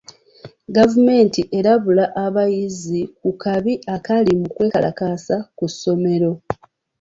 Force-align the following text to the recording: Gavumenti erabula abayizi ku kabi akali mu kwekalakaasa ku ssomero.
Gavumenti 0.75 1.41
erabula 1.57 2.05
abayizi 2.25 3.01
ku 3.21 3.29
kabi 3.41 3.73
akali 3.95 4.31
mu 4.41 4.47
kwekalakaasa 4.55 5.35
ku 5.57 5.65
ssomero. 5.73 6.31